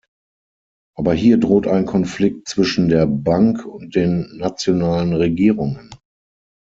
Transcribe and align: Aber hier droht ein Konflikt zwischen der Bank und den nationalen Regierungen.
Aber 0.97 1.13
hier 1.13 1.37
droht 1.37 1.67
ein 1.67 1.85
Konflikt 1.85 2.47
zwischen 2.47 2.89
der 2.89 3.05
Bank 3.05 3.67
und 3.67 3.93
den 3.93 4.35
nationalen 4.35 5.13
Regierungen. 5.13 5.91